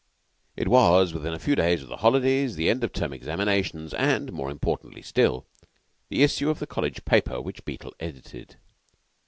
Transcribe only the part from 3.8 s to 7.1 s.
and, more important still, the issue of the College